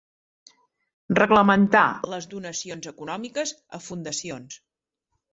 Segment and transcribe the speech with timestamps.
[1.17, 4.57] Reglamentar les donacions econòmiques a fundacions.